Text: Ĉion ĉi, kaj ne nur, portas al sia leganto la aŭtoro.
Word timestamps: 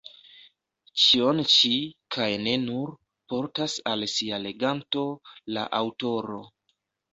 Ĉion 1.01 1.41
ĉi, 1.55 1.69
kaj 2.15 2.27
ne 2.47 2.55
nur, 2.63 2.95
portas 3.35 3.77
al 3.93 4.09
sia 4.15 4.41
leganto 4.49 5.07
la 5.55 5.69
aŭtoro. 5.85 6.43